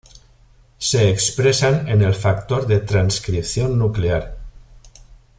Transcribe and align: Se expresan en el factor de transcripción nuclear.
Se 0.79 1.11
expresan 1.11 1.87
en 1.87 2.01
el 2.01 2.15
factor 2.15 2.65
de 2.65 2.79
transcripción 2.79 3.77
nuclear. 3.77 4.35